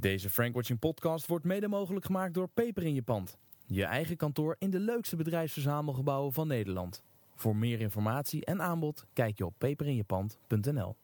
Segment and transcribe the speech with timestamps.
[0.00, 3.38] Deze Frankwatching podcast wordt mede mogelijk gemaakt door Peper in je pand.
[3.66, 7.02] Je eigen kantoor in de leukste bedrijfsverzamelgebouwen van Nederland.
[7.34, 10.96] Voor meer informatie en aanbod kijk je op peperinjepand.nl.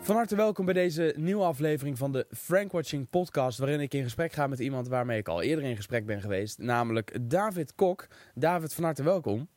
[0.00, 4.32] Van harte welkom bij deze nieuwe aflevering van de Frankwatching podcast, waarin ik in gesprek
[4.32, 8.06] ga met iemand waarmee ik al eerder in gesprek ben geweest, namelijk David Kok.
[8.34, 9.48] David, van harte welkom.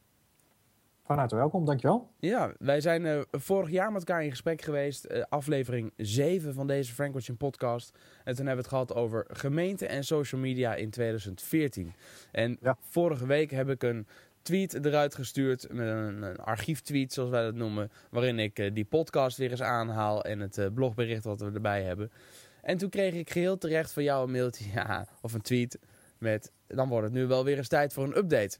[1.05, 2.09] Van harte welkom, dankjewel.
[2.19, 5.07] Ja, wij zijn uh, vorig jaar met elkaar in gesprek geweest.
[5.11, 7.97] Uh, aflevering 7 van deze Frank Watching podcast.
[8.23, 11.93] En toen hebben we het gehad over gemeente en social media in 2014.
[12.31, 12.77] En ja.
[12.89, 14.07] vorige week heb ik een
[14.41, 15.67] tweet eruit gestuurd.
[15.71, 17.91] Met een, een archieftweet, zoals wij dat noemen.
[18.09, 20.23] Waarin ik uh, die podcast weer eens aanhaal.
[20.23, 22.11] En het blogbericht wat we erbij hebben.
[22.61, 24.65] En toen kreeg ik geheel terecht van jou een mailtje.
[24.73, 25.79] Ja, of een tweet.
[26.17, 28.57] Met dan wordt het nu wel weer eens tijd voor een update.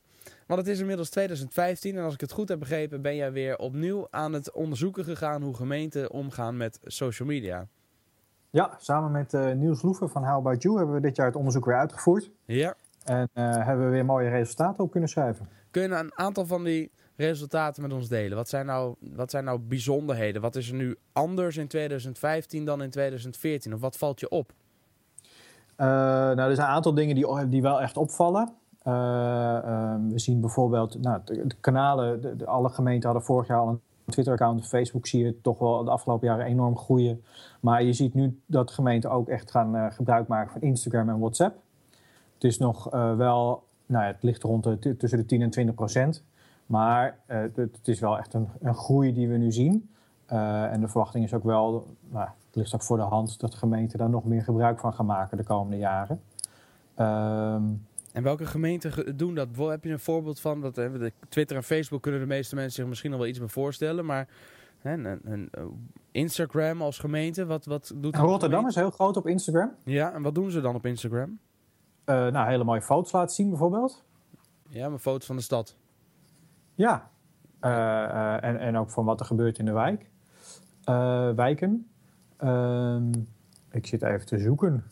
[0.48, 3.58] Want het is inmiddels 2015 en als ik het goed heb begrepen, ben jij weer
[3.58, 7.68] opnieuw aan het onderzoeken gegaan hoe gemeenten omgaan met social media.
[8.50, 11.36] Ja, samen met uh, Niels Loeven van How About You hebben we dit jaar het
[11.36, 12.32] onderzoek weer uitgevoerd.
[12.46, 12.76] Ja.
[13.04, 15.48] En uh, hebben we weer mooie resultaten op kunnen schrijven.
[15.72, 18.38] Kun je nou een aantal van die resultaten met ons delen?
[18.38, 20.42] Wat zijn nou, wat zijn nou bijzonderheden?
[20.42, 23.74] Wat is er nu anders in 2015 dan in 2014?
[23.74, 24.52] Of wat valt je op?
[25.78, 28.54] Uh, nou, er zijn een aantal dingen die, die wel echt opvallen.
[28.88, 33.60] Uh, uh, we zien bijvoorbeeld, nou, de, kanalen, de, de, alle gemeenten hadden vorig jaar
[33.60, 34.68] al een Twitter-account.
[34.68, 37.24] Facebook zie je toch wel de afgelopen jaren enorm groeien.
[37.60, 41.20] Maar je ziet nu dat gemeenten ook echt gaan uh, gebruik maken van Instagram en
[41.20, 41.58] WhatsApp.
[42.34, 46.24] Het is nog wel, nou ja, het ligt rond tussen de 10 en 20 procent.
[46.66, 49.90] Maar het, het, is wel echt een, een, groei die we nu zien.
[50.26, 53.98] en de verwachting is ook wel, nou, het ligt ook voor de hand, dat gemeenten
[53.98, 56.22] daar nog meer gebruik van gaan maken de komende jaren.
[56.96, 57.64] Ehm,
[58.14, 59.48] en welke gemeenten doen dat?
[59.56, 60.62] Heb je een voorbeeld van?
[60.62, 60.82] Dat,
[61.30, 64.06] Twitter en Facebook kunnen de meeste mensen zich misschien nog wel iets meer voorstellen.
[64.06, 64.28] Maar
[64.84, 65.50] een, een
[66.12, 69.72] Instagram als gemeente, wat, wat doet Rotterdam is heel groot op Instagram.
[69.84, 71.40] Ja, en wat doen ze dan op Instagram?
[72.06, 74.04] Uh, nou, hele mooie foto's laten zien bijvoorbeeld.
[74.70, 75.76] Ja, maar foto's van de stad.
[76.76, 77.10] Ja,
[77.62, 80.10] uh, uh, en, en ook van wat er gebeurt in de wijk.
[81.36, 81.88] wijken.
[82.38, 83.12] Ehm,
[83.72, 84.84] ik zit even te zoeken.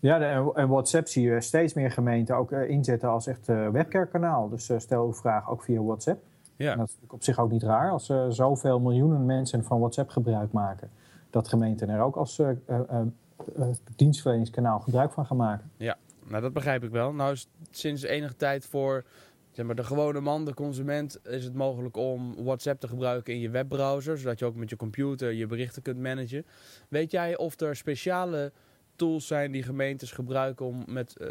[0.00, 0.20] Ja,
[0.54, 4.48] en WhatsApp zie je steeds meer gemeenten ook uh, inzetten als echt uh, webcare-kanaal.
[4.48, 6.22] Dus uh, stel uw vraag ook via WhatsApp.
[6.56, 6.72] Ja.
[6.72, 10.52] En dat is op zich ook niet raar als zoveel miljoenen mensen van WhatsApp gebruik
[10.52, 10.90] maken.
[11.30, 12.42] Dat gemeenten er ook als
[13.96, 15.70] dienstverleningskanaal gebruik van gaan maken.
[15.76, 15.96] Ja,
[16.26, 17.12] nou dat begrijp ik wel.
[17.12, 19.04] Nou is sinds enige tijd voor
[19.50, 23.40] zeg maar, de gewone man, de consument, is het mogelijk om WhatsApp te gebruiken in
[23.40, 24.18] je webbrowser.
[24.18, 26.46] Zodat je ook met je computer je berichten kunt managen.
[26.88, 28.52] Weet jij of er speciale
[29.00, 31.28] tools zijn die gemeentes gebruiken om met uh,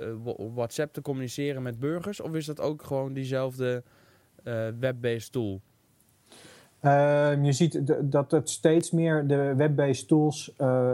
[0.53, 2.21] WhatsApp te communiceren met burgers?
[2.21, 3.83] Of is dat ook gewoon diezelfde
[4.43, 5.61] uh, web-based tool?
[6.81, 7.81] Uh, je ziet
[8.11, 10.93] dat het steeds meer de web-based tools, uh,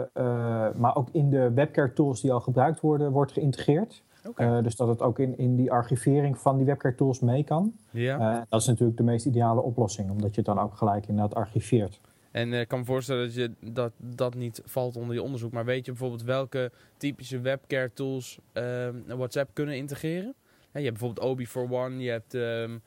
[0.76, 4.02] maar ook in de webcare tools die al gebruikt worden, wordt geïntegreerd.
[4.26, 4.62] Okay.
[4.62, 7.72] dus dat het ook in, in die archivering van die webcare tools mee kan.
[7.90, 8.46] Ja.
[8.48, 12.00] dat is natuurlijk de meest ideale oplossing, omdat je het dan ook gelijk inderdaad archiveert.
[12.36, 15.52] En ik kan me voorstellen dat, je, dat dat niet valt onder je onderzoek.
[15.52, 20.34] Maar weet je bijvoorbeeld welke typische webcare tools uh, WhatsApp kunnen integreren?
[20.72, 22.82] Je hebt bijvoorbeeld Obi for One, je hebt um,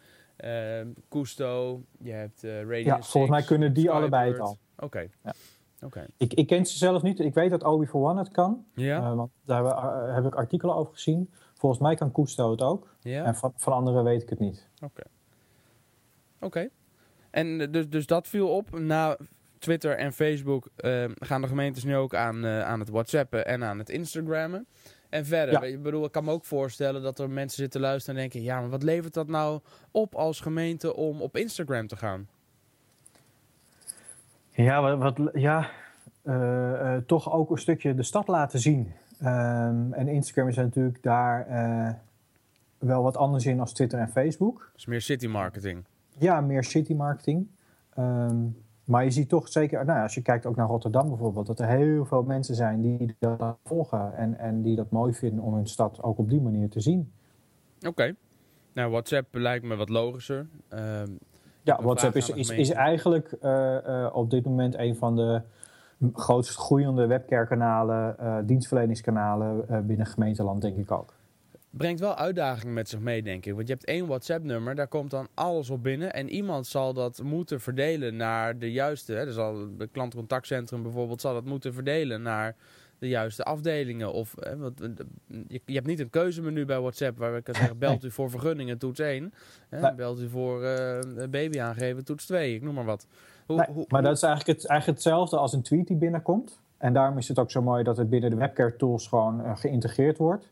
[0.45, 4.01] uh, Custo, je hebt uh, Radio Ja, volgens mij kunnen die Skybird.
[4.01, 4.57] allebei het al.
[4.75, 4.85] Oké.
[4.85, 5.09] Okay.
[5.23, 5.33] Ja.
[5.81, 6.05] Okay.
[6.17, 7.19] Ik, ik ken ze zelf niet.
[7.19, 8.65] Ik weet dat Obi for One het kan.
[8.73, 9.15] Ja.
[9.15, 11.29] want daar heb, heb ik artikelen over gezien.
[11.53, 12.95] Volgens mij kan Custo het ook.
[12.99, 13.23] Ja.
[13.23, 14.67] En van, van anderen weet ik het niet.
[14.75, 14.85] Oké.
[14.85, 15.11] Okay.
[16.39, 16.69] Oké.
[17.29, 19.17] En dus, dus dat viel op na
[19.59, 23.63] Twitter en Facebook uh, gaan de gemeentes nu ook aan, uh, aan het WhatsAppen en
[23.63, 24.67] aan het Instagrammen.
[25.09, 25.61] En verder, ja.
[25.61, 28.59] ik bedoel, ik kan me ook voorstellen dat er mensen zitten luisteren en denken: ja,
[28.59, 29.59] maar wat levert dat nou
[29.91, 32.27] op als gemeente om op Instagram te gaan?
[34.49, 35.69] Ja, wat, wat ja
[36.23, 38.93] uh, toch ook een stukje de stad laten zien.
[39.21, 41.47] Um, en Instagram is natuurlijk daar
[42.77, 44.71] wel wat anders in als Twitter en Facebook.
[44.73, 45.85] Dus meer city marketing.
[46.17, 47.47] Ja, meer city marketing.
[47.97, 48.57] Um,
[48.89, 51.67] maar je ziet toch zeker, nou, als je kijkt ook naar Rotterdam bijvoorbeeld, dat er
[51.67, 55.67] heel veel mensen zijn die dat volgen en, en die dat mooi vinden om hun
[55.67, 57.11] stad ook op die manier te zien.
[57.77, 57.87] Oké.
[57.87, 58.15] Okay.
[58.73, 60.47] Nou, WhatsApp lijkt me wat logischer.
[60.73, 61.01] Uh,
[61.61, 65.41] ja, WhatsApp is, is, is eigenlijk uh, uh, op dit moment een van de
[66.13, 71.13] grootst groeiende webcare-kanalen, uh, dienstverleningskanalen binnen gemeenteland, denk ik ook
[71.79, 73.53] brengt wel uitdagingen met zich mee, denk ik.
[73.53, 76.13] Want je hebt één WhatsApp-nummer, daar komt dan alles op binnen.
[76.13, 79.13] En iemand zal dat moeten verdelen naar de juiste.
[79.13, 82.55] Hè, dus al het klantcontactcentrum bijvoorbeeld zal dat moeten verdelen naar
[82.99, 84.13] de juiste afdelingen.
[84.13, 84.73] Of hè, wat,
[85.47, 88.29] je, je, hebt niet een keuzemenu bij WhatsApp waar ik kan zeggen: belt u voor
[88.29, 89.33] vergunningen, toets 1.
[89.69, 89.93] Hè, nee.
[89.93, 90.99] Belt u voor uh,
[91.29, 92.55] baby aangeven, toets 2.
[92.55, 93.07] Ik noem maar wat.
[93.45, 96.59] Hoe, nee, hoe, maar dat is eigenlijk, het, eigenlijk hetzelfde als een tweet die binnenkomt.
[96.77, 99.57] En daarom is het ook zo mooi dat het binnen de webcare tools gewoon uh,
[99.57, 100.49] geïntegreerd wordt.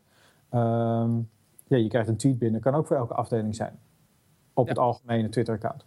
[0.50, 1.10] Ehm,
[1.66, 3.78] ja, je krijgt een tweet binnen, kan ook voor elke afdeling zijn.
[4.52, 5.84] Op het algemene Twitter-account.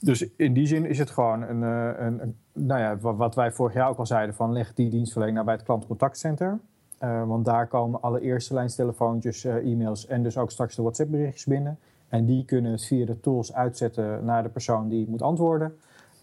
[0.00, 3.74] Dus in die zin is het gewoon een, uh, een, nou ja, wat wij vorig
[3.74, 6.58] jaar ook al zeiden: van leg die dienstverlening naar bij het klantcontactcenter.
[7.00, 11.78] Uh, want daar komen alle eerste lijnstelefoontjes, e-mails en dus ook straks de WhatsApp-berichtjes binnen.
[12.08, 15.78] En die kunnen het via de tools uitzetten naar de persoon die moet antwoorden.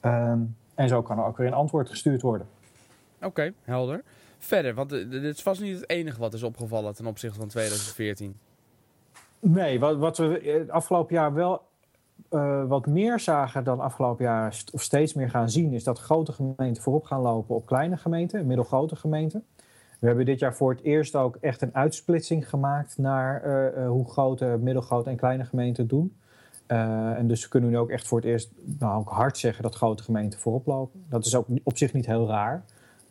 [0.05, 2.47] Um, en zo kan er ook weer een antwoord gestuurd worden.
[3.21, 4.03] Oké, helder.
[4.39, 8.37] Verder, want dit is vast niet het enige wat is opgevallen ten opzichte van 2014.
[9.39, 11.61] Nee, wat, wat we het afgelopen jaar wel
[12.31, 16.31] uh, wat meer zagen dan afgelopen jaar, of steeds meer gaan zien, is dat grote
[16.31, 19.45] gemeenten voorop gaan lopen op kleine gemeenten, middelgrote gemeenten.
[19.99, 23.43] We hebben dit jaar voor het eerst ook echt een uitsplitsing gemaakt naar
[23.85, 26.15] hoe grote, middelgrote en kleine gemeenten doen.
[26.71, 29.63] Uh, en dus kunnen we nu ook echt voor het eerst nou, ook hard zeggen
[29.63, 31.05] dat grote gemeenten voorop lopen.
[31.09, 32.63] Dat is ook op zich niet heel raar.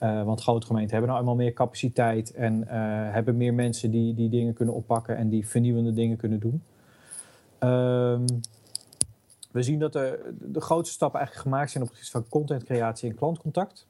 [0.03, 2.69] Uh, want grote gemeenten hebben nou eenmaal meer capaciteit en uh,
[3.13, 6.63] hebben meer mensen die, die dingen kunnen oppakken en die vernieuwende dingen kunnen doen.
[7.71, 8.25] Um,
[9.51, 13.17] we zien dat de, grootste stappen eigenlijk gemaakt zijn op het gebied van contentcreatie en
[13.17, 13.87] klantcontact.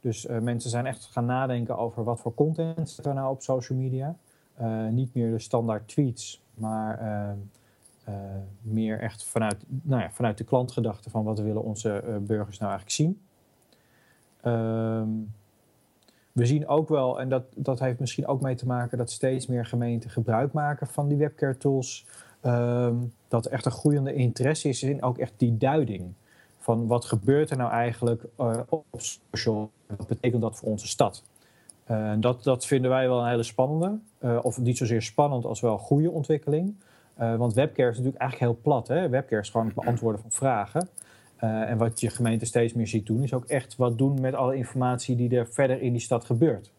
[0.00, 3.78] Dus mensen zijn echt gaan nadenken over wat voor content zit er nou op social
[3.78, 4.16] media.
[4.90, 7.38] niet meer de standaard tweets, maar ehm,
[8.62, 12.90] meer echt vanuit, nou ja, vanuit de klantgedachte van wat willen onze burgers nou eigenlijk
[12.90, 13.20] zien.
[14.44, 15.32] Um,
[16.36, 19.46] we zien ook wel, en dat, dat heeft misschien ook mee te maken dat steeds
[19.46, 22.06] meer gemeenten gebruik maken van die webcare tools.
[22.42, 26.12] Um, dat echt een groeiende interesse is in ook echt die duiding.
[26.58, 29.70] Van wat gebeurt er nou eigenlijk uh, op social?
[29.86, 31.22] Wat betekent dat voor onze stad?
[32.18, 33.98] dat, dat vinden wij wel een hele spannende.
[34.42, 36.74] of niet zozeer spannend als wel goede ontwikkeling.
[37.14, 38.88] Want webcare is natuurlijk eigenlijk heel plat.
[38.88, 39.08] Hè?
[39.08, 40.88] Webcare is gewoon het beantwoorden van vragen.
[41.40, 44.34] Uh, en wat je gemeente steeds meer ziet doen, is ook echt wat doen met
[44.34, 46.72] alle informatie die er verder in die stad gebeurt.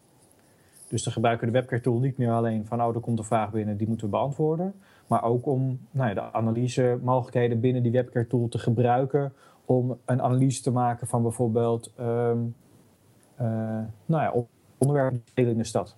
[0.88, 3.52] Dus dan gebruiken de webcare tool niet meer alleen van, oh, er komt een vraag
[3.52, 4.74] binnen, die moeten we beantwoorden.
[5.08, 9.34] Maar ook om nou ja, de analyse mogelijkheden binnen die webcare tool te gebruiken
[9.66, 12.56] om een analyse te maken van bijvoorbeeld um,
[13.42, 13.48] uh,
[14.06, 14.34] nou ja,
[14.78, 15.96] onderwerpen in de stad.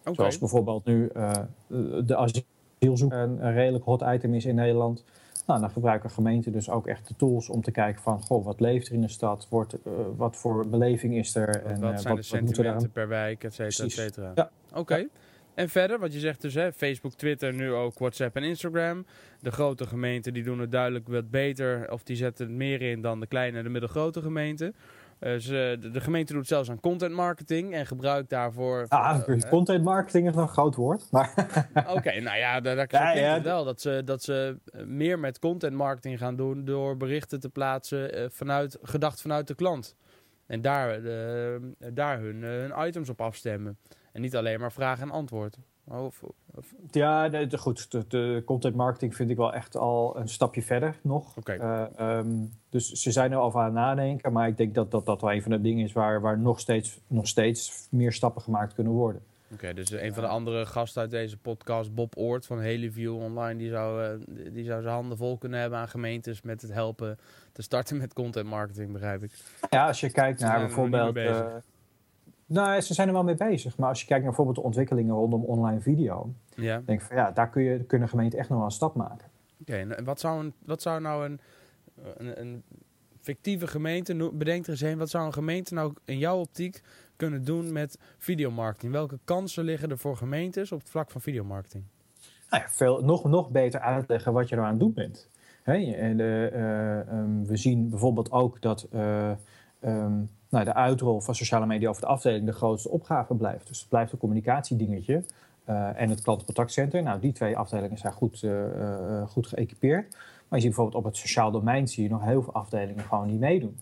[0.00, 0.14] Okay.
[0.14, 1.10] Zoals bijvoorbeeld nu
[2.04, 2.42] de asiel
[2.82, 5.04] asielzoek een redelijk hot item is in Nederland.
[5.46, 8.22] Nou, dan gebruiken gemeenten dus ook echt de tools om te kijken van...
[8.22, 9.46] Goh, wat leeft er in de stad?
[9.50, 11.46] Wordt, uh, wat voor beleving is er?
[11.46, 14.32] Wat, en, wat zijn wat, de sentimenten per wijk, et cetera, et cetera.
[14.34, 14.50] Ja.
[14.70, 14.80] Oké.
[14.80, 15.00] Okay.
[15.00, 15.06] Ja.
[15.54, 19.06] En verder, wat je zegt dus, hè, Facebook, Twitter, nu ook WhatsApp en Instagram.
[19.40, 21.92] De grote gemeenten die doen het duidelijk wat beter...
[21.92, 24.74] of die zetten het meer in dan de kleine en de middelgrote gemeenten.
[25.22, 28.84] Dus de, de, gemeente doet zelfs aan content marketing en gebruikt daarvoor.
[28.88, 31.08] Ah, uh, content marketing is nog een groot woord.
[31.96, 33.42] Oké, nou ja, daar, daar ja, ja.
[33.42, 38.30] wel dat ze, dat ze meer met content marketing gaan doen door berichten te plaatsen
[38.32, 39.96] vanuit, gedacht vanuit de klant.
[40.46, 41.02] En daar,
[41.92, 43.78] daar hun, hun items op afstemmen.
[44.12, 45.58] En niet alleen maar vraag en antwoord.
[45.84, 46.22] Of,
[46.54, 46.74] of...
[46.90, 47.90] Ja, de, goed.
[47.90, 51.36] De, de, content marketing vind ik wel echt al een stapje verder nog.
[51.36, 51.58] Okay.
[51.58, 54.32] Uh, um, dus ze zijn er over aan het nadenken.
[54.32, 56.60] Maar ik denk dat dat, dat wel een van de dingen is waar, waar nog,
[56.60, 59.22] steeds, nog steeds meer stappen gemaakt kunnen worden.
[59.52, 63.16] Oké, okay, dus een van de andere gasten uit deze podcast, Bob Oort van Helieview
[63.16, 66.72] Online, die zou, uh, die zou zijn handen vol kunnen hebben aan gemeentes met het
[66.72, 67.18] helpen
[67.52, 69.32] te starten met content marketing, begrijp ik.
[69.70, 71.14] Ja, als je kijkt naar bijvoorbeeld.
[72.52, 73.78] Nou, ze zijn er wel mee bezig.
[73.78, 76.34] Maar als je kijkt naar bijvoorbeeld de ontwikkelingen rondom online video.
[76.54, 76.82] Ja.
[76.86, 79.28] denk ik van ja, daar kun je, kunnen gemeenten echt nog wel een stap maken.
[79.60, 81.40] Oké, en wat zou, een, wat zou nou een,
[82.16, 82.62] een, een
[83.20, 86.80] fictieve gemeente, bedenk er eens heen, wat zou een gemeente nou in jouw optiek
[87.16, 88.92] kunnen doen met videomarketing?
[88.92, 91.84] Welke kansen liggen er voor gemeentes op het vlak van videomarketing?
[92.50, 95.30] Nou ja, veel, nog, nog beter uitleggen wat je er aan het doen bent.
[95.62, 99.30] en de, uh, um, we zien bijvoorbeeld ook dat uh,
[99.84, 103.68] um, nou, de uitrol van sociale media over de afdeling de grootste opgave blijft.
[103.68, 105.22] Dus het blijft een communicatiedingetje.
[105.68, 107.02] Uh, en het klantencontactcenter.
[107.02, 108.52] Nou, die twee afdelingen zijn goed, uh,
[109.28, 110.10] goed geëquipeerd.
[110.10, 113.26] Maar je ziet bijvoorbeeld op het sociaal domein zie je nog heel veel afdelingen gewoon
[113.26, 113.76] niet meedoen.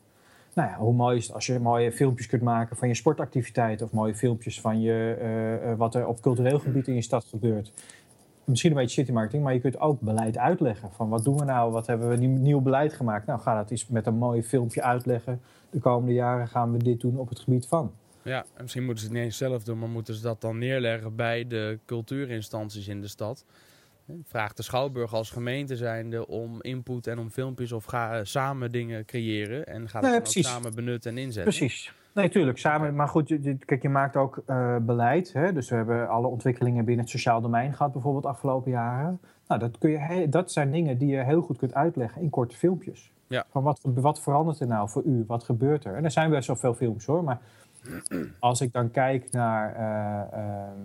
[0.54, 3.86] Nou ja, hoe mooi is het als je mooie filmpjes kunt maken van je sportactiviteiten
[3.86, 7.72] of mooie filmpjes van je, wat er op cultureel gebied in je stad gebeurt.
[8.44, 10.90] Misschien een beetje city marketing, maar je kunt ook beleid uitleggen.
[10.92, 13.26] Van wat doen we nou, wat hebben we nieuw beleid gemaakt?
[13.26, 17.00] Nou, ga dat eens met een mooi filmpje uitleggen de komende jaren gaan we dit
[17.00, 17.94] doen op het gebied van.
[18.22, 20.58] Ja, en misschien moeten ze het niet eens zelf doen, maar moeten ze dat dan
[20.58, 23.44] neerleggen bij de cultuurinstanties in de stad.
[24.24, 28.72] Vraag de Schouwburg als gemeente zijnde om input en om filmpjes of ga eh, samen
[28.72, 29.66] dingen creëren.
[29.66, 31.54] En ga dat nee, samen benutten en inzetten.
[31.54, 31.92] Precies.
[32.14, 32.58] Nee, tuurlijk.
[32.58, 35.32] Samen, maar goed, je, kijk, je maakt ook uh, beleid.
[35.32, 35.52] Hè?
[35.52, 39.20] Dus we hebben alle ontwikkelingen binnen het sociaal domein gehad, bijvoorbeeld afgelopen jaren.
[39.48, 42.56] Nou, dat, kun je, dat zijn dingen die je heel goed kunt uitleggen in korte
[42.56, 43.12] filmpjes.
[43.26, 43.44] Ja.
[43.50, 45.24] Van wat, wat verandert er nou voor u?
[45.26, 45.94] Wat gebeurt er?
[45.94, 47.40] En er zijn best wel veel films hoor, maar
[48.38, 50.78] als ik dan kijk naar, ehm,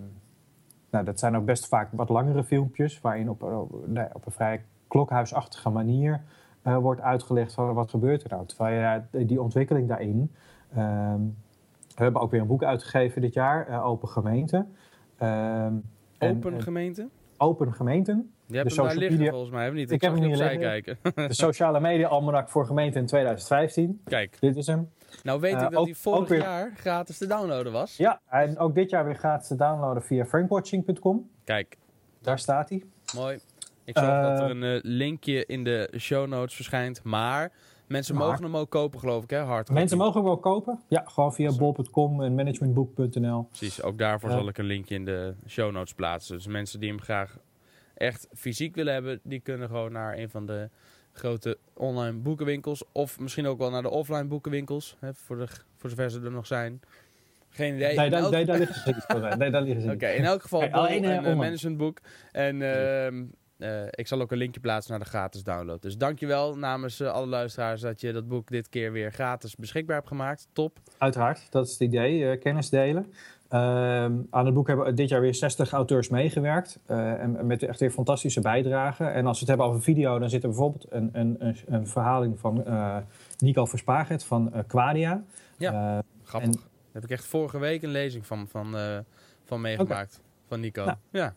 [0.90, 4.32] nou, dat zijn ook best vaak wat langere filmpjes, waarin op, op, nee, op een
[4.32, 6.22] vrij klokhuisachtige manier
[6.62, 8.46] wordt uitgelegd van wat gebeurt er nou.
[8.46, 10.32] Terwijl je die ontwikkeling daarin,
[10.76, 11.22] ehm,
[11.96, 14.66] we hebben ook weer een boek uitgegeven dit jaar, Open Gemeente.
[15.18, 15.74] Ehm,
[16.20, 17.10] open Gemeente?
[17.38, 18.34] Open Gemeenten.
[18.48, 19.32] Je hebt de hem daar liggen media...
[19.32, 19.90] volgens mij, heb niet?
[19.90, 20.60] Ik, ik heb hem niet liggen.
[20.60, 20.98] kijken.
[21.16, 24.02] De sociale media almanak voor gemeenten in 2015.
[24.04, 24.38] Kijk.
[24.40, 24.90] Dit is hem.
[25.24, 26.40] Nou weet ik uh, dat hij vorig weer...
[26.40, 27.98] jaar gratis te downloaden was.
[27.98, 31.30] Ja, en ook dit jaar weer gratis te downloaden via frankwatching.com.
[31.44, 31.78] Kijk.
[32.22, 32.84] Daar staat hij.
[33.16, 33.40] Mooi.
[33.84, 37.52] Ik zag uh, dat er een uh, linkje in de show notes verschijnt, maar
[37.88, 38.28] mensen maar.
[38.28, 39.40] mogen hem ook kopen geloof ik, hè?
[39.40, 39.70] Hard.
[39.70, 40.80] Mensen mogen hem ook kopen.
[40.88, 43.44] Ja, gewoon via bol.com en managementboek.nl.
[43.44, 46.36] Precies, ook daarvoor zal ik een linkje in de show notes plaatsen.
[46.36, 47.38] Dus mensen die hem graag
[47.96, 50.70] echt fysiek willen hebben, die kunnen gewoon naar een van de
[51.12, 52.84] grote online boekenwinkels.
[52.92, 56.32] Of misschien ook wel naar de offline boekenwinkels, hè, voor, de, voor zover ze er
[56.32, 56.82] nog zijn.
[57.50, 57.96] Geen idee.
[57.96, 59.38] Nee, daar, nee, daar liggen ze niet voor.
[59.38, 62.00] Nee, daar liggen ze Oké, in elk geval alleen een uh, managementboek.
[62.32, 63.24] En uh,
[63.90, 65.82] ik zal ook een linkje plaatsen naar de gratis download.
[65.82, 69.96] Dus dankjewel namens uh, alle luisteraars dat je dat boek dit keer weer gratis beschikbaar
[69.96, 70.48] hebt gemaakt.
[70.54, 70.80] Top.
[70.98, 72.38] Uiteraard, dat is het idee.
[72.38, 73.14] kennis delen.
[73.50, 76.80] Ehm, aan het boek hebben dit jaar weer 60 auteurs meegewerkt.
[76.88, 79.14] Uh, en met echt weer fantastische bijdragen.
[79.14, 82.40] En als we het hebben over video, dan zit er bijvoorbeeld een, een, een, verhaling
[82.40, 82.98] van uh,
[83.38, 85.24] Nico Verspaget van uh, Quadia.
[85.58, 86.52] Ja, grappig.
[86.52, 88.76] Daar heb ik echt vorige week een lezing van, van,
[89.44, 90.22] van meegemaakt.
[90.48, 90.86] Van Nico.
[90.86, 91.36] Nou, ja.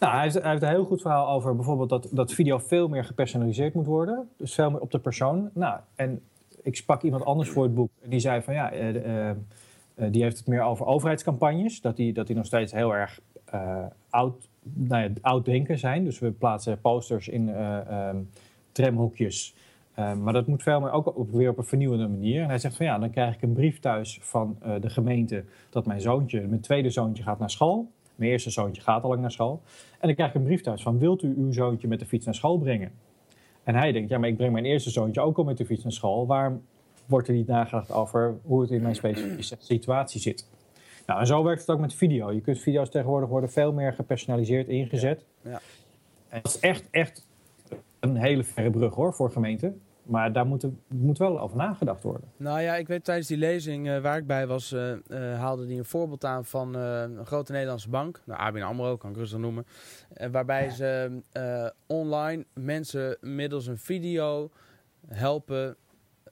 [0.00, 3.74] Nou, hij, heeft, een heel goed verhaal over bijvoorbeeld dat, dat video veel meer gepersonaliseerd
[3.74, 4.28] moet worden.
[4.36, 5.50] Dus veel meer op de persoon.
[5.54, 6.22] Nou, en
[6.62, 7.90] ik sprak iemand anders voor het boek.
[8.04, 9.30] Die zei van ja eh,
[10.10, 11.80] die heeft het meer over overheidscampagnes.
[11.80, 13.20] Dat die, dat die nog steeds heel erg
[14.10, 16.04] oud, nou ja, oud denken zijn.
[16.04, 18.30] Dus we plaatsen posters in um,
[18.72, 19.54] tramhoekjes.
[19.94, 22.42] maar dat moet veel meer ook op, weer op een vernieuwende manier.
[22.42, 25.86] En hij zegt van ja, dan krijg ik een brief thuis van de gemeente dat
[25.86, 27.88] mijn zoontje, mijn tweede zoontje gaat naar school.
[28.20, 29.62] Mijn eerste zoontje gaat al lang naar school.
[29.90, 32.24] En dan krijg ik een brief thuis van wilt u uw zoontje met de fiets
[32.24, 32.92] naar school brengen?
[33.62, 35.82] En hij denkt, ja, maar ik breng mijn eerste zoontje ook al met de fiets
[35.82, 36.26] naar school.
[36.26, 36.62] Waarom
[37.06, 40.48] wordt er niet nagedacht over hoe het in mijn specifieke situatie zit.
[41.06, 42.32] Nou, en zo werkt het ook met video.
[42.32, 45.24] Je kunt video's tegenwoordig worden veel meer gepersonaliseerd ingezet.
[45.42, 45.50] Ja.
[45.50, 45.60] ja.
[46.28, 47.26] En dat is echt, echt
[48.00, 49.80] een hele verre brug hoor, voor gemeenten.
[50.10, 52.28] Maar daar moet, moet wel over nagedacht worden.
[52.36, 55.66] Nou ja, ik weet tijdens die lezing uh, waar ik bij was, uh, uh, haalde
[55.66, 58.20] die een voorbeeld aan van een grote Nederlandse bank.
[58.24, 59.66] Nou, ABN AMRO, kan ik rustig noemen.
[60.30, 61.22] waarbij ze
[61.86, 64.50] online mensen middels een video
[65.06, 65.76] helpen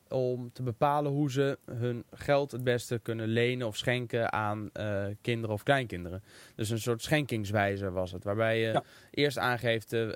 [0.09, 5.07] om te bepalen hoe ze hun geld het beste kunnen lenen of schenken aan uh,
[5.21, 6.23] kinderen of kleinkinderen.
[6.55, 10.15] Dus een soort schenkingswijzer was het, waarbij je eerst aangeeft uh, uh,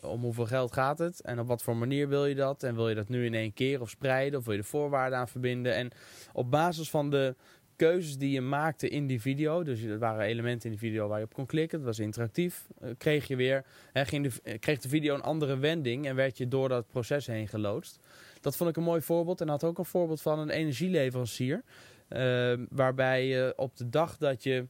[0.00, 2.88] om hoeveel geld gaat het en op wat voor manier wil je dat en wil
[2.88, 5.74] je dat nu in één keer of spreiden of wil je de voorwaarden aan verbinden.
[5.74, 5.90] En
[6.32, 7.34] op basis van de
[7.76, 11.18] keuzes die je maakte in die video, dus er waren elementen in die video waar
[11.18, 12.66] je op kon klikken, dat was interactief,
[12.98, 16.48] kreeg je weer, hè, ging de, kreeg de video een andere wending en werd je
[16.48, 17.98] door dat proces heen geloodst.
[18.40, 19.40] Dat vond ik een mooi voorbeeld.
[19.40, 21.62] En had ook een voorbeeld van een energieleverancier.
[22.10, 24.66] Uh, waarbij je op de dag dat je,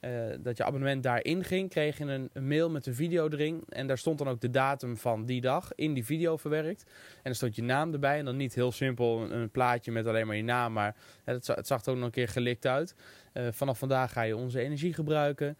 [0.00, 0.10] uh,
[0.40, 3.62] dat je abonnement daarin ging, kreeg je een, mail met een video erin.
[3.68, 6.82] En daar stond dan ook de datum van die dag in die video verwerkt.
[7.22, 8.18] En er stond je naam erbij.
[8.18, 10.72] En dan niet heel simpel een, plaatje met alleen maar je naam.
[10.72, 12.94] Maar het, het, zag er ook nog een keer gelikt uit.
[13.34, 15.58] Uh, vanaf vandaag ga je onze energie gebruiken.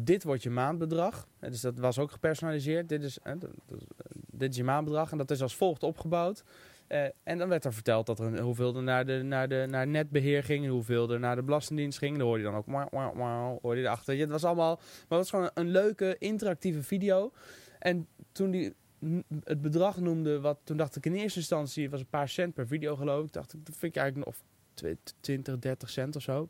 [0.00, 1.26] dit wordt je maandbedrag.
[1.40, 2.88] dus dat was ook gepersonaliseerd.
[2.88, 3.18] Dit is,
[4.30, 5.12] dit is je maandbedrag.
[5.12, 6.44] En dat is als volgt opgebouwd.
[6.88, 9.86] Uh, en dan werd er verteld dat er hoeveel er naar, de, naar, de, naar
[9.86, 12.16] netbeheer ging, hoeveel er naar de Belastingdienst ging.
[12.16, 14.18] Dan hoorde je dan ook, wauw, wauw, wauw, hoorde je erachter.
[14.18, 17.32] Het was allemaal, maar het was gewoon een leuke, interactieve video.
[17.78, 18.74] En toen die
[19.44, 22.66] het bedrag noemde, wat, toen dacht ik in eerste instantie, was een paar cent per
[22.66, 23.32] video geloof ik.
[23.32, 24.42] Dacht ik, dat vind ik eigenlijk nog
[25.20, 26.48] 20, 30 cent of zo.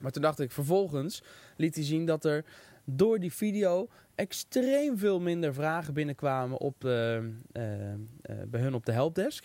[0.00, 1.22] Maar toen dacht ik, vervolgens
[1.56, 2.44] liet hij zien dat er
[2.84, 3.88] door die video
[4.20, 7.22] extreem veel minder vragen binnenkwamen op, uh, uh,
[8.46, 9.44] bij hun op de helpdesk.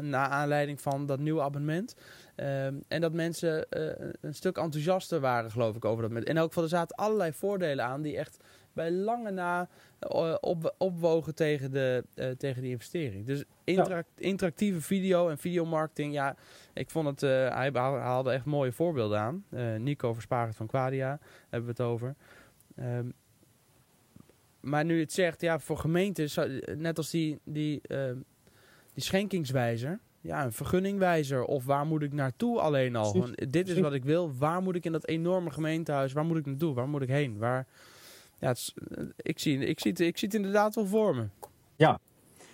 [0.00, 1.94] na aanleiding van dat nieuwe abonnement.
[2.88, 3.66] en dat mensen
[4.20, 6.24] een stuk enthousiaster waren, geloof ik, over dat.
[6.24, 8.36] In elk geval, er zaten allerlei voordelen aan die echt
[8.72, 9.68] bij lange na
[10.40, 12.04] op, opwogen tegen, de,
[12.38, 13.26] tegen die investering.
[13.26, 13.44] Dus
[14.16, 16.36] interactieve video en videomarketing, ja,
[16.74, 17.20] ik vond het,
[17.52, 19.44] hij haalde echt mooie voorbeelden aan.
[19.82, 22.14] Nico Verspagert van Quadia hebben we het over.
[22.78, 23.14] Um,
[24.60, 26.38] maar nu het zegt, ja, voor gemeentes,
[26.76, 27.98] net als die, die, uh,
[28.94, 33.26] die schenkingswijzer, ja, een vergunningwijzer of waar moet ik naartoe alleen al?
[33.34, 36.46] dit is wat ik wil, waar moet ik in dat enorme gemeentehuis, waar moet ik
[36.46, 37.38] naartoe, waar moet ik heen?
[37.38, 37.66] Waar,
[38.38, 38.74] ja, is,
[39.16, 41.28] ik, zie, ik, zie het, ik zie het inderdaad wel voor me.
[41.76, 42.00] Ja,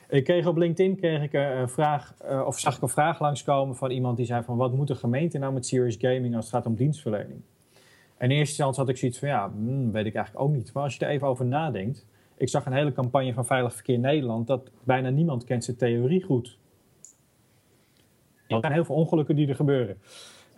[0.08, 3.90] Ik kreeg op LinkedIn kreeg ik een vraag, of zag ik een vraag langskomen van
[3.90, 6.66] iemand die zei van wat moet de gemeente nou met serious gaming als het gaat
[6.66, 7.42] om dienstverlening?
[8.16, 10.73] En in eerste instantie had ik zoiets van ja, hmm, weet ik eigenlijk ook niet.
[10.73, 12.06] Maar als je er even over nadenkt,
[12.37, 16.23] ik zag een hele campagne van Veilig Verkeer Nederland dat bijna niemand kent zijn theorie
[16.23, 16.58] goed.
[18.46, 19.99] Er zijn heel veel ongelukken die er gebeuren.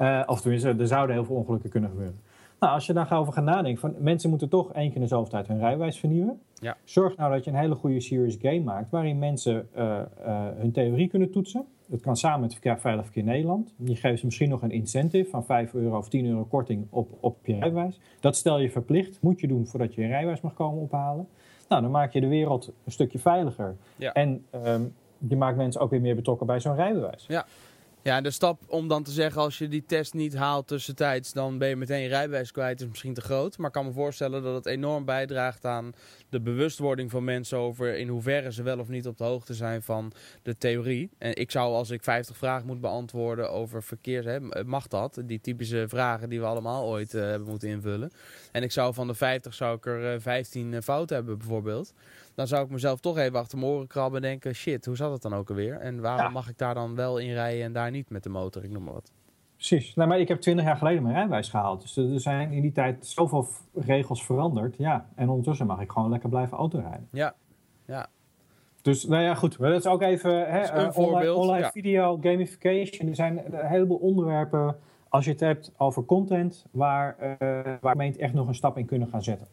[0.01, 2.21] Uh, of tenminste, er zouden heel veel ongelukken kunnen gebeuren.
[2.61, 5.09] Nou, als je daar over gaat nadenken, van mensen moeten toch één keer in de
[5.09, 6.41] zoveel tijd hun rijwijs vernieuwen.
[6.55, 6.77] Ja.
[6.85, 10.73] Zorg nou dat je een hele goede serious game maakt waarin mensen uh, uh, hun
[10.73, 11.67] theorie kunnen toetsen.
[11.91, 13.75] Dat kan samen met Verkeer Veilig Verkeer Nederland.
[13.77, 17.09] Je geeft ze misschien nog een incentive van 5 euro of 10 euro korting op,
[17.21, 18.01] op je rijwijs.
[18.21, 21.29] Dat stel je verplicht, moet je doen voordat je een rijwijs mag komen ophalen.
[21.69, 23.77] Nou, dan maak je de wereld een stukje veiliger.
[23.97, 24.13] Ja.
[24.13, 24.95] En um,
[25.29, 27.25] je maakt mensen ook weer meer betrokken bij zo'n rijbewijs.
[27.29, 27.47] Ja.
[28.03, 31.59] Ja, de stap om dan te zeggen als je die test niet haalt tussentijds, dan
[31.59, 33.59] ben je meteen je rijbewijs kwijt, is misschien te groot.
[33.59, 35.93] Maar ik kan me voorstellen dat het enorm bijdraagt aan
[36.29, 39.83] de bewustwording van mensen over in hoeverre ze wel of niet op de hoogte zijn
[39.83, 40.13] van
[40.43, 41.11] de theorie.
[41.19, 45.23] En ik zou als ik 50 vragen moet beantwoorden over verkeers, hè, mag dat?
[45.25, 48.11] Die typische vragen die we allemaal ooit uh, hebben moeten invullen.
[48.53, 51.93] En ik zou van de 50 zou ik er uh, 15 uh, fout hebben bijvoorbeeld
[52.39, 55.13] dan zou ik mezelf toch even achter mijn oren krabben en denken: shit, hoe zat
[55.13, 55.79] het dan ook alweer?
[55.81, 58.65] En waarom mag ik daar dan wel in rijden en daar niet met de motor?
[58.65, 59.13] Ik noem maar wat.
[59.55, 59.95] Precies.
[59.95, 61.83] Nou, maar ik heb twintig jaar geleden mijn rijbewijs gehaald.
[61.83, 64.77] Dus er zijn in die tijd zoveel regels veranderd.
[64.77, 67.09] Ja, en ondertussen mag ik gewoon lekker blijven autorijden.
[67.11, 67.35] Ja,
[67.85, 68.07] ja.
[68.83, 69.59] Dus nou ja, goed.
[69.59, 73.09] Maar dat is ook even hè, een uh, online, online video, gamification.
[73.09, 74.77] Er zijn een heleboel onderwerpen,
[75.09, 77.39] als je het hebt over content, waar, uh,
[77.81, 79.47] waar gemeenten echt nog een stap in kunnen gaan zetten.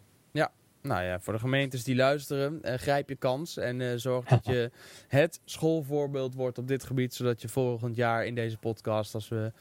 [0.86, 4.46] Nou ja, voor de gemeentes die luisteren, uh, grijp je kans en uh, zorg dat
[4.46, 4.72] je
[5.08, 9.52] het schoolvoorbeeld wordt op dit gebied, zodat je volgend jaar in deze podcast, als we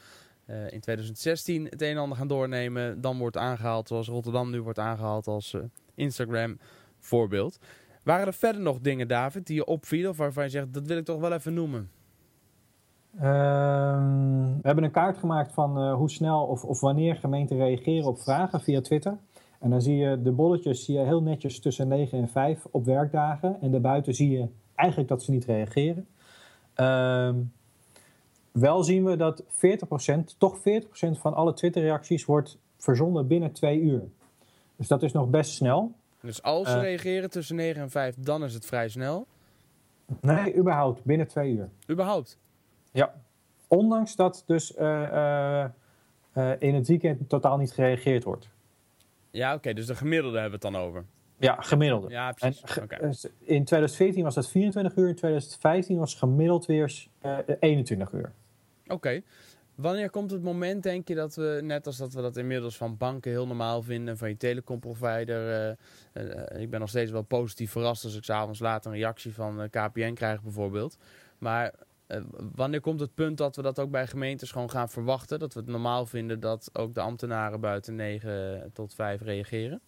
[0.45, 4.61] uh, in 2016 het een en ander gaan doornemen, dan wordt aangehaald zoals Rotterdam nu
[4.61, 5.57] wordt aangehaald als
[5.95, 6.57] Instagram
[6.99, 7.59] voorbeeld.
[8.03, 10.97] Waren er verder nog dingen, David, die je opvielen of waarvan je zegt, dat wil
[10.97, 11.89] ik toch wel even noemen?
[13.19, 18.19] Ehm, we hebben een kaart gemaakt van hoe snel of, of wanneer gemeenten reageren op
[18.19, 19.17] vragen via Twitter.
[19.59, 22.85] En dan zie je de bolletjes zie je heel netjes tussen 9 en 5 op
[22.85, 23.61] werkdagen.
[23.61, 26.07] En daarbuiten zie je eigenlijk dat ze niet reageren.
[26.73, 27.41] Ehm,
[28.51, 34.03] wel zien we dat 40%, toch 40% van alle Twitter-reacties wordt verzonden binnen twee uur.
[34.75, 35.91] Dus dat is nog best snel.
[36.21, 39.27] Dus als ze uh, reageren tussen 9 en 5, dan is het vrij snel?
[40.21, 41.69] Nee, überhaupt, binnen twee uur.
[41.89, 42.39] Überhaupt?
[42.91, 43.13] Ja.
[43.67, 45.65] Ondanks dat dus uh,
[46.37, 48.49] uh, in het weekend totaal niet gereageerd wordt.
[49.35, 51.05] Ja, oké, dus de gemiddelde hebben we het dan over.
[51.37, 52.09] Ja, gemiddelde.
[52.09, 52.61] Ja, precies.
[52.77, 58.31] En, In 2014 was dat 24 uur, in 2015 was gemiddeld weer uh, 21 uur.
[58.87, 59.21] Oké.
[59.75, 62.97] Wanneer komt het moment, denk je, dat we, net als dat we dat inmiddels van
[62.97, 65.75] banken heel normaal vinden, van je telecomprovider,
[66.13, 69.33] uh, uh, ik ben nog steeds wel positief verrast als ik s'avonds later een reactie
[69.33, 70.97] van KPN krijg bijvoorbeeld.
[71.37, 71.73] Maar
[72.07, 72.17] uh,
[72.55, 75.39] wanneer komt het punt dat we dat ook bij gemeentes gewoon gaan verwachten?
[75.39, 79.81] Dat we het normaal vinden dat ook de ambtenaren buiten 9 tot 5 reageren?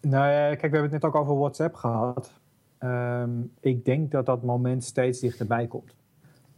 [0.00, 2.32] Nou ja, kijk, we hebben het net ook over WhatsApp gehad.
[2.80, 5.94] Um, ik denk dat dat moment steeds dichterbij komt.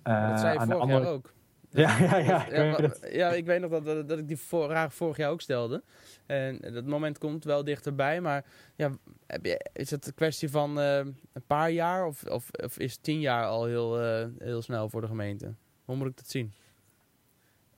[0.05, 1.01] Uh, dat zei je vorig andere...
[1.01, 1.35] jaar ook.
[1.77, 2.47] Ja, ja, ja.
[2.51, 5.83] Ja, ja, ik weet nog dat, dat, dat ik die vraag vorig jaar ook stelde.
[6.27, 8.21] En dat moment komt wel dichterbij.
[8.21, 8.45] Maar
[8.77, 8.91] ja,
[9.27, 12.07] heb je, is het een kwestie van uh, een paar jaar?
[12.07, 15.55] Of, of, of, is tien jaar al heel, uh, heel snel voor de gemeente?
[15.85, 16.53] Hoe moet ik dat zien?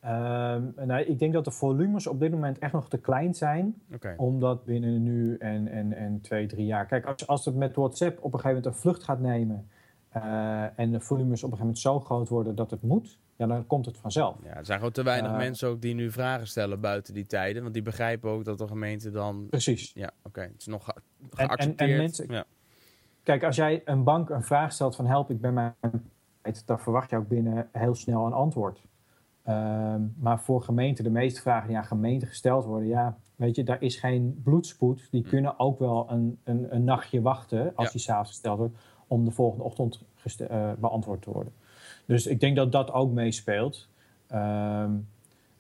[0.05, 3.83] Um, nou, ik denk dat de volumes op dit moment echt nog te klein zijn.
[3.95, 4.17] Okay.
[4.17, 6.87] Omdat binnen nu en, en, en twee, drie jaar.
[6.87, 9.69] Kijk, als, als het met WhatsApp op een gegeven moment een vlucht gaat nemen.
[10.17, 13.47] Uh, en de volumes op een gegeven moment zo groot worden dat het moet ja,
[13.47, 14.37] dan komt het vanzelf.
[14.43, 17.27] Ja, er zijn gewoon te weinig uh, mensen ook die nu vragen stellen buiten die
[17.27, 17.63] tijden.
[17.63, 19.47] Want die begrijpen ook dat de gemeente dan...
[19.49, 19.93] Precies.
[19.95, 20.29] Ja, oké.
[20.29, 20.47] Okay.
[20.47, 20.95] Het is nog ge
[21.31, 21.81] geaccepteerd.
[21.81, 22.45] En, en, en mensen, ja.
[23.23, 25.75] Kijk, als jij een bank een vraag stelt van help, ik ben mijn
[26.65, 28.87] dan verwacht je ook binnen heel snel een antwoord.
[29.49, 33.65] Um, maar voor gemeenten, de meeste vragen die aan gemeenten gesteld worden, ja, weet je,
[33.65, 35.09] daar is geen bloedspoed.
[35.11, 35.29] Die hm.
[35.29, 37.93] kunnen ook wel een, een, een nachtje wachten als ja.
[37.93, 40.03] die s'avonds gesteld wordt, om de volgende ochtend
[40.41, 41.53] uh, beantwoord te worden.
[42.09, 43.89] Dus ik denk dat dat ook meespeelt.
[44.35, 45.09] Um,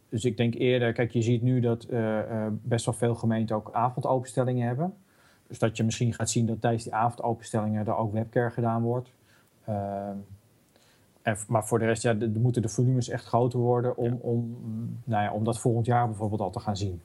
[0.08, 3.56] dus ik denk eerder, kijk, je ziet nu dat uh, uh, best wel veel gemeenten
[3.56, 4.94] ook avondopenstellingen hebben.
[5.46, 9.12] Dus dat je misschien gaat zien dat tijdens die avondopenstellingen er ook webcare gedaan wordt.
[9.68, 10.24] Um,
[11.22, 14.18] en, maar voor de rest, ja, de, moeten de volumes echt groter worden om, ja.
[14.20, 14.56] om,
[15.04, 17.00] nou ja, om dat volgend jaar bijvoorbeeld al te gaan zien.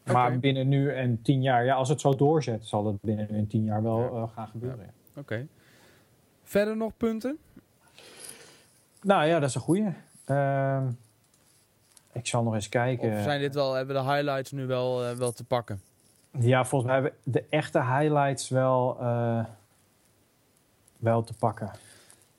[0.00, 0.14] Okay.
[0.14, 3.38] Maar binnen nu en tien jaar, ja, als het zo doorzet, zal dat binnen nu
[3.38, 4.10] en tien jaar wel ja.
[4.10, 4.84] uh, gaan gebeuren.
[4.84, 4.92] Ja.
[5.10, 5.20] Oké.
[5.20, 5.46] Okay.
[6.42, 7.38] Verder nog punten?
[9.06, 9.94] Nou ja, dat is een goeie.
[10.26, 10.82] Uh,
[12.12, 13.12] ik zal nog eens kijken.
[13.12, 15.82] Of zijn dit wel, hebben de highlights nu wel, uh, wel te pakken?
[16.38, 19.44] Ja, volgens mij hebben de echte highlights wel, uh,
[20.98, 21.70] wel te pakken.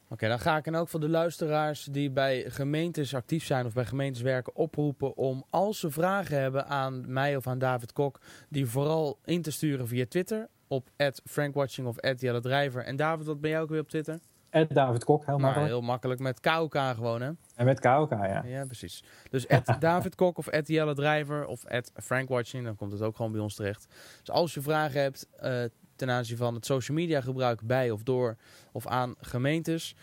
[0.08, 3.74] Oké, dan ga ik en ook voor de luisteraars die bij gemeentes actief zijn of
[3.74, 8.20] bij gemeentes werken oproepen om als ze vragen hebben aan mij of aan David Kok,
[8.50, 10.90] die vooral in te sturen via Twitter op
[11.26, 14.20] @frankwatching of @jelle En David, wat ben jij ook weer op Twitter?
[14.50, 15.72] David Kok, heel nou, makkelijk.
[15.72, 17.32] Heel makkelijk, met KOK gewoon hè?
[17.56, 18.44] En met KOK, ja.
[18.46, 19.04] Ja, precies.
[19.30, 19.48] Dus
[19.80, 23.88] David Kok of Jelle Drijver of Frankwatching, dan komt het ook gewoon bij ons terecht.
[24.20, 25.64] Dus als je vragen hebt uh,
[25.96, 28.36] ten aanzien van het social media gebruik bij of door
[28.72, 29.96] of aan gemeentes.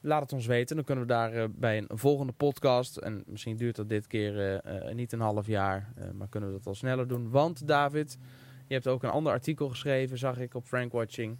[0.00, 0.76] Laat het ons weten.
[0.76, 2.96] Dan kunnen we daar uh, bij een volgende podcast.
[2.96, 5.92] En misschien duurt dat dit keer uh, niet een half jaar.
[6.14, 7.30] maar kunnen we dat al sneller doen.
[7.30, 8.18] Want David,
[8.66, 11.38] je hebt ook een ander artikel geschreven, zag ik op Frankwatching.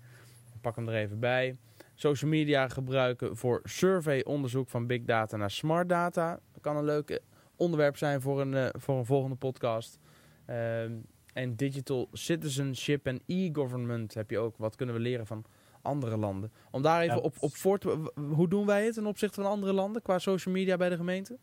[0.61, 1.57] Pak hem er even bij.
[2.03, 6.39] Social media gebruiken voor survey-onderzoek van big data naar smart data.
[6.53, 7.21] Dat kan een leuk
[7.57, 9.99] onderwerp zijn voor een, voor een volgende podcast.
[10.47, 10.93] Ehm,
[11.33, 14.57] en digital citizenship en e-government heb je ook.
[14.57, 15.45] Wat kunnen we leren van
[15.83, 16.53] andere landen?
[16.71, 18.13] Om daar even op, op voor te...
[18.35, 21.39] Hoe doen wij het ten opzichte van andere landen qua social media bij de gemeente?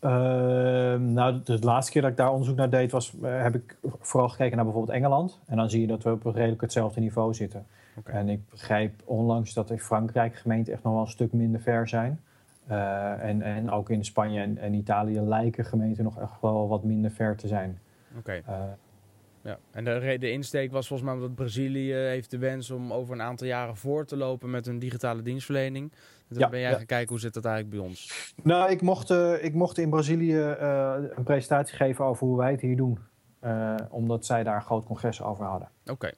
[0.00, 0.10] Uh,
[0.94, 4.28] nou, de, laatste keer dat ik daar onderzoek naar deed, was, uh, heb ik vooral
[4.28, 5.40] gekeken naar bijvoorbeeld Engeland.
[5.46, 7.66] En dan zie je dat we op redelijk hetzelfde niveau zitten.
[7.98, 8.14] Okay.
[8.14, 11.88] En ik begrijp onlangs dat in Frankrijk gemeenten echt nog wel een stuk minder ver
[11.88, 12.20] zijn.
[12.70, 16.84] Uh, en, en ook in Spanje en, en, Italië lijken gemeenten nog echt wel wat
[16.84, 17.78] minder ver te zijn.
[18.18, 18.18] Oké.
[18.18, 18.58] Okay.
[18.58, 18.72] Uh,
[19.42, 19.58] ja.
[19.70, 23.22] En de, de insteek was volgens mij omdat Brazilië heeft de wens om over een
[23.22, 25.92] aantal jaren voor te lopen met een digitale dienstverlening.
[26.28, 26.76] Dan ja, ben jij ja.
[26.76, 28.32] gaan kijken hoe zit dat eigenlijk bij ons?
[28.42, 32.60] Nou, ik mocht, uh, ik mocht in Brazilië een presentatie geven over hoe wij het
[32.60, 32.98] hier doen.
[33.90, 35.68] omdat zij daar een groot congres over hadden.
[35.82, 36.14] Oké, okay.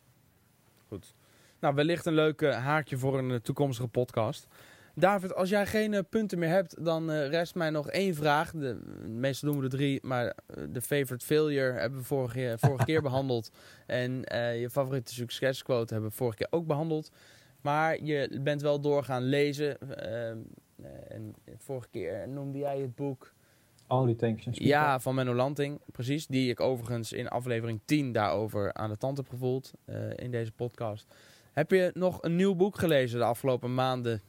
[0.89, 1.15] goed.
[1.65, 4.47] Nou, wellicht een leuk haakje voor een toekomstige podcast.
[4.95, 8.51] David, als jij geen uh, punten meer hebt, dan uh, rest mij nog één vraag.
[8.51, 10.37] De, meestal doen we er drie, maar
[10.69, 13.51] de favorite failure hebben we vorige, vorige keer behandeld.
[13.87, 14.11] En
[14.59, 17.11] je favoriete succesquote hebben we vorige keer ook behandeld.
[17.61, 19.79] Maar je bent wel doorgaan lezen.
[19.97, 20.39] Ehm,
[21.09, 23.33] en vorige keer noemde jij het boek...
[23.89, 26.27] Only Things Ja, van Menno Lanting, precies.
[26.27, 29.73] Die ik overigens in aflevering 10 daarover aan de tand heb gevoeld
[30.17, 31.07] in deze podcast.
[31.55, 34.23] Heb je nog een nieuw boek gelezen de afgelopen maanden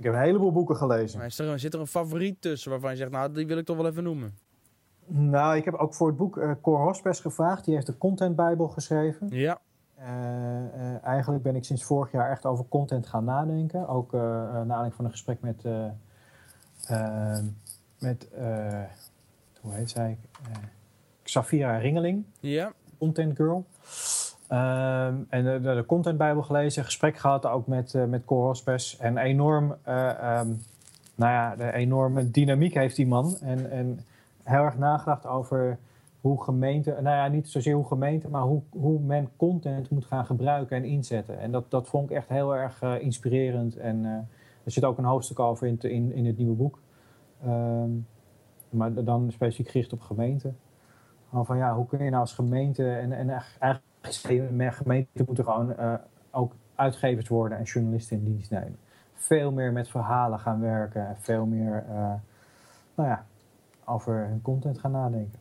[0.00, 1.18] ik heb een heleboel boeken gelezen.
[1.18, 3.76] Maar er, zit er een favoriet tussen waarvan je zegt, nou, die wil ik toch
[3.76, 4.34] wel even noemen?
[5.06, 7.64] Nou, ik heb ook voor het boek uh, Cor Hospes gevraagd.
[7.64, 9.28] Die heeft de Content Bijbel geschreven.
[9.30, 9.60] Ja.
[9.98, 13.88] Uh, uh, eigenlijk ben ik sinds vorig jaar echt over content gaan nadenken.
[13.88, 15.62] Ook naar aanleiding van een gesprek met,
[17.98, 18.28] met
[19.60, 20.18] hoe heet zij?
[21.22, 22.24] Xafira Ringeling.
[22.38, 22.72] Ja.
[22.98, 23.64] Content Girl.
[24.52, 28.62] Um, en de, de, contentbijbel gelezen, gesprek gehad ook met, uh, met Cor.
[28.98, 30.62] En enorm, uh, um,
[31.14, 33.36] nou ja, de enorme dynamiek heeft die man.
[33.40, 34.00] En, en
[34.42, 35.78] heel erg nagedacht over
[36.20, 40.26] hoe gemeente, nou ja, niet zozeer hoe gemeente, maar hoe, hoe men content moet gaan
[40.26, 41.38] gebruiken en inzetten.
[41.38, 43.76] En dat, dat vond ik echt heel erg inspirerend.
[43.76, 44.04] En
[44.64, 46.78] er zit ook een hoofdstuk over in, in, in het nieuwe boek.
[47.46, 48.06] Um,
[48.70, 50.52] maar dan specifiek gericht op gemeente.
[51.32, 55.94] Van ja, hoe kun je nou als gemeente en, en eigenlijk gemeenten moeten gewoon uh,
[56.30, 58.78] ook uitgevers worden en journalisten in dienst nemen.
[59.14, 61.16] Veel meer met verhalen gaan werken.
[61.18, 62.12] Veel meer uh,
[62.94, 63.26] nou ja,
[63.84, 65.38] over hun content gaan nadenken.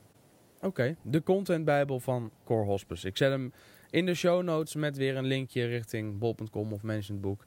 [0.61, 3.07] Oké, de contentbijbel van Core Hospice.
[3.07, 3.53] Ik zet hem
[3.89, 6.81] in de show notes met weer een linkje richting bol.com of
[7.13, 7.45] Book.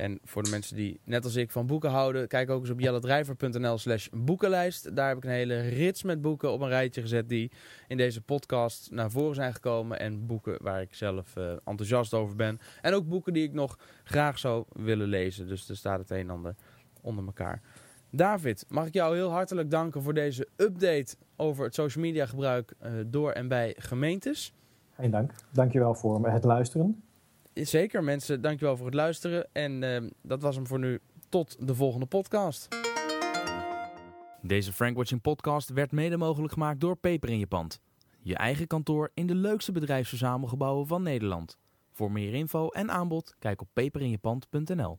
[0.00, 2.80] En voor de mensen die, net als ik, van boeken houden, kijk ook eens op
[2.80, 4.96] jelledrijver.nl slash boekenlijst.
[4.96, 7.50] Daar heb ik een hele rits met boeken op een rijtje gezet die
[7.88, 9.98] in deze podcast naar voren zijn gekomen.
[9.98, 12.58] En boeken waar ik zelf uh, enthousiast over ben.
[12.80, 15.48] En ook boeken die ik nog graag zou willen lezen.
[15.48, 16.54] Dus er staat het een en ander
[17.00, 17.62] onder elkaar.
[18.10, 22.72] David, mag ik jou heel hartelijk danken voor deze update over het social media gebruik
[22.82, 24.54] uh, door en bij gemeentes.
[24.90, 25.32] Geen dank.
[25.52, 27.02] Dankjewel voor het luisteren.
[27.54, 29.48] Zeker mensen, dankjewel voor het luisteren.
[29.52, 31.00] En uh, dat was hem voor nu.
[31.28, 32.68] Tot de volgende podcast.
[34.42, 37.80] Deze Frank Watching podcast werd mede mogelijk gemaakt door Peper in je pand.
[38.22, 41.58] Je eigen kantoor in de leukste bedrijfsverzamelgebouwen van Nederland.
[41.92, 44.98] Voor meer info en aanbod kijk op peperinjepand.nl.